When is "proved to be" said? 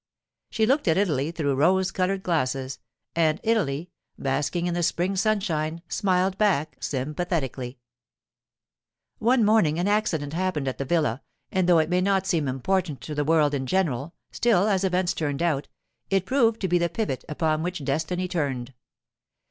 16.25-16.79